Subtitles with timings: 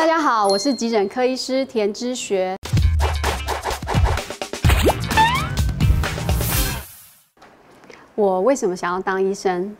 [0.00, 2.56] 大家好，我是急诊科医师田之学。
[8.14, 9.76] 我为什么想要当医生？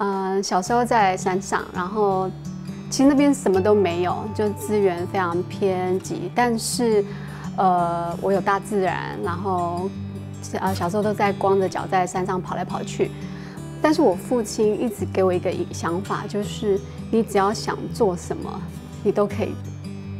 [0.00, 2.30] 嗯，小时候在山上，然后
[2.90, 6.30] 其实那边什么都没有，就资源非常偏瘠。
[6.34, 7.02] 但是，
[7.56, 9.88] 呃，我有大自然，然后
[10.60, 13.10] 呃小时候都在光着脚在山上跑来跑去。
[13.80, 16.78] 但是我父亲一直给我一个想法，就是
[17.10, 18.60] 你只要想做什么，
[19.08, 19.54] 你都可以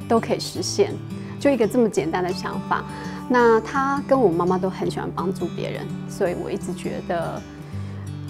[0.09, 0.95] 都可以实现，
[1.39, 2.83] 就一个这么简单的想法。
[3.29, 7.39] 那他跟我妈妈都很喜欢帮助别人，所以我一直觉得，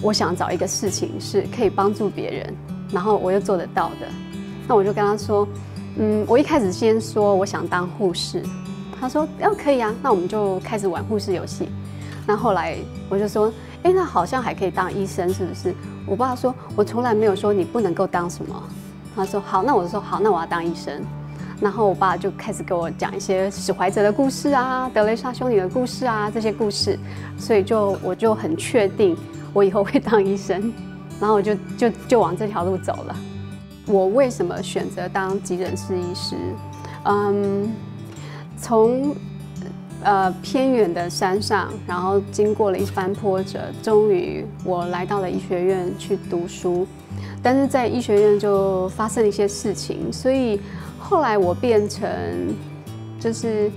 [0.01, 2.53] 我想找一个事情是可以帮助别人，
[2.91, 4.07] 然后我又做得到的。
[4.67, 5.47] 那我就跟他说，
[5.95, 8.43] 嗯，我一开始先说我想当护士，
[8.99, 11.69] 他说哦可以啊，那我们就开始玩护士游戏。
[12.27, 12.75] 那后来
[13.07, 13.49] 我就说，
[13.83, 15.73] 哎，那好像还可以当医生，是不是？
[16.05, 18.61] 我爸说，我从来没有说你不能够当什么。
[19.19, 21.01] 他说好，那我就说好，那我要当医生。
[21.61, 26.97] 然后我爸就开始给我讲一些史怀哲的故事啊，德雷莎修女的故事啊，这些故事，
[27.37, 29.13] 所以就我就很确定
[29.51, 30.71] 我以后会当医生，
[31.19, 33.15] 然后我就就就往这条路走了。
[33.87, 36.37] 我为什么选择当急诊室医师？
[37.03, 37.69] 嗯，
[38.55, 39.13] 从
[40.01, 46.87] 呃偏远的山上，然后经过了一番波折，终于我来到了医学院去读书，
[47.41, 50.59] 但是在医学院就发生了一些事情，所以。
[51.01, 52.07] 后来我变成，
[53.19, 53.71] 就是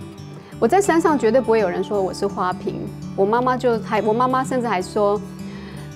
[0.59, 2.81] 我在山上绝对不会有人说我是花瓶。
[3.17, 5.19] 我妈妈就还，我妈妈甚至还说，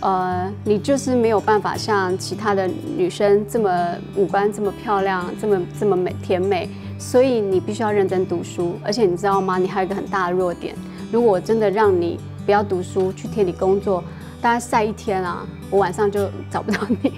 [0.00, 8.78] 呃，你就是没有办法像其他的女生这么五官这么漂亮，这么这么美甜美，所以你必须要认真读书。
[8.82, 9.58] 而且你知道吗？
[9.58, 10.74] 你还有一个很大的弱点，
[11.12, 14.02] 如果我真的让你不要读书，去田里工作，
[14.40, 17.12] 大概晒一天啊，我晚上就找不到你，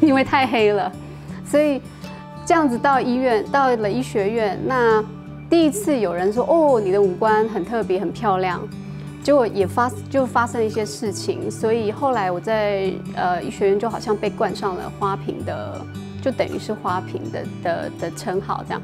[0.00, 0.90] 因为太黑了，
[1.44, 1.80] 所以。
[2.46, 5.04] 这样子到医院，到了医学院，那
[5.50, 8.66] 第一次有人说：“哦，你的五官很特别，很漂亮。”
[9.22, 15.78] 结果也发就发生一些事情，所以后来我在呃医学院就好像被冠上了花瓶的，
[16.22, 18.80] 就等于是花瓶的的的称号，这样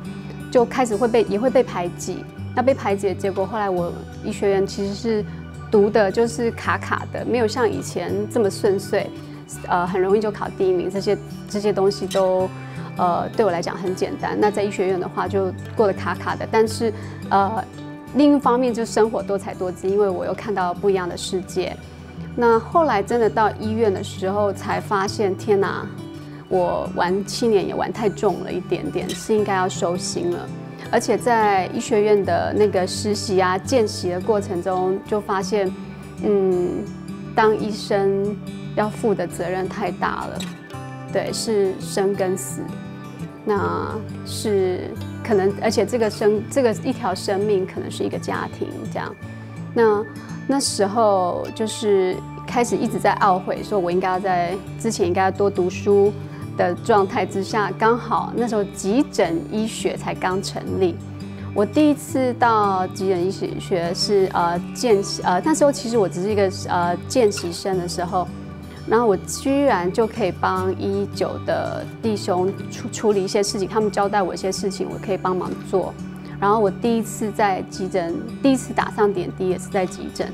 [0.53, 2.23] 就开始会被也会被排挤。
[2.55, 3.91] 那被排挤的结果，后来我
[4.23, 5.25] 医学院其实是
[5.71, 9.09] 读的就是卡卡的，没有像以前这么顺遂，
[9.69, 11.19] 呃，很容易就考第一名，这些
[11.49, 12.49] 这些东西都。
[12.97, 14.39] 呃，对我来讲很简单。
[14.41, 16.47] 那在医学院的话，就过得卡卡的。
[16.49, 16.95] 但是，
[17.29, 17.65] 呃，
[18.15, 21.77] 另一方面就生活多彩多姿，因为我又看到不一样的世界。
[22.37, 25.85] 那后来真的到医院的时候，才发现，天哪，
[26.49, 30.49] 我玩七年也玩太重了一点点，是应该要收心了。
[30.93, 35.69] 而且在医学院的那个实习啊、见习的过程中，就发现，
[36.23, 36.85] 嗯，
[37.35, 38.37] 当医生
[38.77, 40.39] 要负的责任太大了。
[41.13, 42.61] 对，是生跟死，
[43.45, 43.95] 那
[44.27, 44.91] 是
[45.23, 49.15] 可能，而且这个生这个一条生命可能是一个家庭这样。
[49.73, 50.05] 那
[50.49, 56.13] 那时候就是开始一直在懊悔，说我应该要在之前应该要多读书
[56.57, 60.97] 的状态之下，刚好那时候急诊医学才刚成立。
[61.55, 68.27] 我第一次到急诊医学学是呃见习，呃那时候其实我只是一个呃见习生的时候。
[68.87, 75.95] 然后我居然就可以帮一九的弟兄处处理一些事情，他们交代我一些事情，我可以帮忙做。
[76.39, 80.31] 然后我第一次在急诊，第一次打上点滴也是在急诊。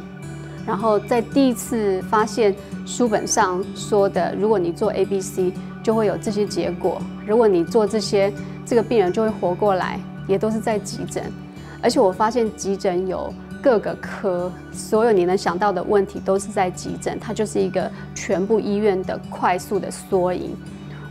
[0.67, 2.53] 然后在第一次发现
[2.85, 8.33] 书本上说的，如果你做 A、B、C 就会有这些结果，如果你做这些，
[8.67, 11.31] 这个病人就会活过来，也都是在急诊。
[11.83, 13.31] 而且我发现急诊有。
[13.63, 20.57] 各个科，所有你能想到的问题都是在急诊，它就是一个全部医院的快速的缩影。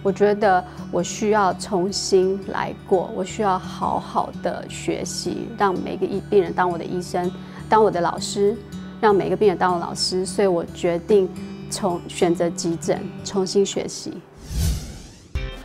[0.01, 7.31] 我觉得我需要重新来过，我需要好好的学习，让每个医病人当我的医生，
[7.69, 8.57] 当我的老师，
[8.99, 10.25] 让每个病人当我老师。
[10.25, 11.29] 所以我决定
[11.69, 14.17] 从选择急诊重新学习。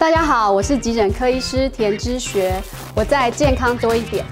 [0.04, 2.52] 大家好，我是急诊科医师田之学，
[2.94, 4.22] 我在健康多一点。